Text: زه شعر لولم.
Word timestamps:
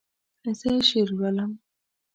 زه 0.59 0.69
شعر 0.87 1.09
لولم. 1.17 1.51